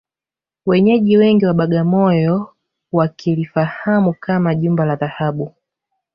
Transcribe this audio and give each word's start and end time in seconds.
Wenyeji 0.65 1.17
wengi 1.17 1.45
wa 1.45 1.53
Bagamoyo 1.53 2.55
wakilifahamu 2.91 4.13
kama 4.13 4.55
Jumba 4.55 4.85
la 4.85 4.95
Dhahabu 4.95 5.55